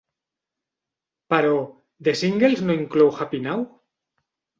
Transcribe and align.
Però, 1.33 1.51
The 2.07 2.13
Singles 2.21 2.63
no 2.71 2.79
inclou 2.79 3.13
Happy 3.19 3.43
Now? 3.45 3.63